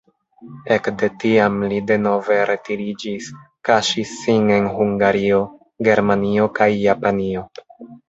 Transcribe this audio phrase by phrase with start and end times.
[0.75, 3.29] Ekde tiam li denove retiriĝis,
[3.71, 5.45] kaŝis sin en Hungario,
[5.93, 7.51] Germanio kaj Japanio.